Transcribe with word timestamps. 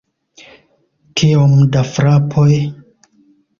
Kiom 1.21 1.53
da 1.77 1.85
frapoj? 1.93 2.51